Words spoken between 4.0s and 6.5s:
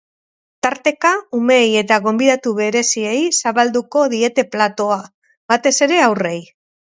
diete platoa, batez ere haurrei.